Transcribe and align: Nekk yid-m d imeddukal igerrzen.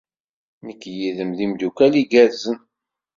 Nekk 0.65 0.81
yid-m 0.97 1.31
d 1.37 1.39
imeddukal 1.45 1.93
igerrzen. 2.01 2.57